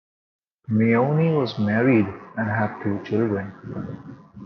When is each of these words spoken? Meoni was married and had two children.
Meoni 0.67 1.31
was 1.31 1.59
married 1.59 2.07
and 2.35 2.47
had 2.49 2.81
two 2.81 3.03
children. 3.03 3.53